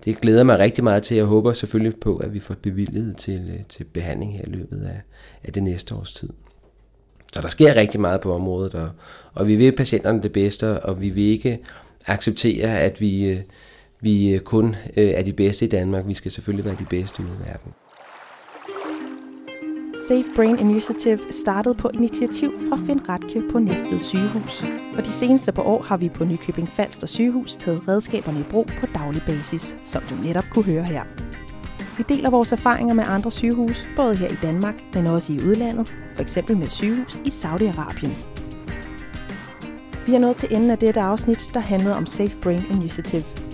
det 0.05 0.21
glæder 0.21 0.43
mig 0.43 0.59
rigtig 0.59 0.83
meget 0.83 1.03
til. 1.03 1.17
Jeg 1.17 1.25
håber 1.25 1.53
selvfølgelig 1.53 1.99
på, 1.99 2.17
at 2.17 2.33
vi 2.33 2.39
får 2.39 2.55
bevilget 2.61 3.17
til, 3.17 3.65
til 3.69 3.83
behandling 3.83 4.33
her 4.33 4.43
i 4.47 4.49
løbet 4.49 4.81
af, 4.81 5.01
af 5.43 5.53
det 5.53 5.63
næste 5.63 5.95
års 5.95 6.13
tid. 6.13 6.29
Så 7.33 7.41
der 7.41 7.47
sker 7.47 7.75
rigtig 7.75 7.99
meget 7.99 8.21
på 8.21 8.33
området, 8.33 8.75
og, 8.75 8.89
og 9.33 9.47
vi 9.47 9.55
vil 9.55 9.75
patienterne 9.75 10.23
det 10.23 10.31
bedste, 10.31 10.79
og 10.79 11.01
vi 11.01 11.09
vil 11.09 11.23
ikke 11.23 11.59
acceptere, 12.07 12.79
at 12.79 13.01
vi, 13.01 13.29
øh, 13.29 13.39
vi 14.01 14.33
øh, 14.33 14.39
kun 14.39 14.75
øh, 14.97 15.09
er 15.09 15.23
de 15.23 15.33
bedste 15.33 15.65
i 15.65 15.69
Danmark. 15.69 16.07
Vi 16.07 16.13
skal 16.13 16.31
selvfølgelig 16.31 16.65
være 16.65 16.75
de 16.79 16.85
bedste 16.89 17.23
ude 17.23 17.31
i 17.39 17.47
verden. 17.47 17.73
Safe 20.07 20.25
Brain 20.35 20.59
Initiative 20.59 21.19
startede 21.31 21.75
på 21.75 21.89
initiativ 21.93 22.51
fra 22.69 22.77
Finn 22.85 23.09
Ratke 23.09 23.43
på 23.51 23.59
Næstved 23.59 23.99
sygehus. 23.99 24.63
Og 24.97 25.05
de 25.05 25.11
seneste 25.11 25.51
par 25.51 25.63
år 25.63 25.81
har 25.81 25.97
vi 25.97 26.09
på 26.09 26.25
Nykøbing 26.25 26.69
Falster 26.69 27.07
sygehus 27.07 27.55
taget 27.55 27.87
redskaberne 27.87 28.39
i 28.39 28.43
brug 28.43 28.65
på 28.79 28.85
daglig 28.93 29.21
basis, 29.25 29.77
som 29.83 30.03
du 30.09 30.15
netop 30.15 30.45
kunne 30.51 30.65
høre 30.65 30.83
her. 30.83 31.03
Vi 31.97 32.03
deler 32.09 32.29
vores 32.29 32.51
erfaringer 32.51 32.93
med 32.93 33.03
andre 33.07 33.31
sygehus, 33.31 33.89
både 33.95 34.15
her 34.15 34.27
i 34.27 34.37
Danmark, 34.41 34.75
men 34.93 35.07
også 35.07 35.33
i 35.33 35.37
udlandet, 35.37 35.95
f.eks. 36.15 36.37
med 36.49 36.69
sygehus 36.69 37.19
i 37.25 37.29
Saudi-Arabien. 37.29 38.13
Vi 40.07 40.15
er 40.15 40.19
nået 40.19 40.35
til 40.35 40.55
enden 40.55 40.71
af 40.71 40.77
dette 40.77 41.01
afsnit, 41.01 41.49
der 41.53 41.59
handlede 41.59 41.95
om 41.95 42.05
Safe 42.05 42.37
Brain 42.41 42.63
Initiative– 42.71 43.23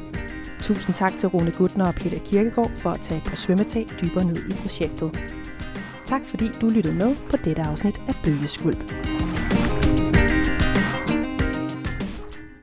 Tusind 0.65 0.95
tak 0.95 1.13
til 1.17 1.29
Rune 1.29 1.51
Gutner 1.51 1.87
og 1.87 1.95
Peter 1.95 2.19
Kirkegaard 2.19 2.71
for 2.77 2.89
at 2.89 3.01
tage 3.01 3.21
på 3.25 3.35
svømmetag 3.35 3.87
dybere 4.01 4.23
ned 4.23 4.37
i 4.49 4.53
projektet. 4.61 5.19
Tak 6.05 6.21
fordi 6.25 6.47
du 6.61 6.69
lyttede 6.69 6.95
med 6.95 7.15
på 7.29 7.37
dette 7.37 7.61
afsnit 7.61 7.95
af 8.07 8.15
Bølgeskvulp. 8.23 9.14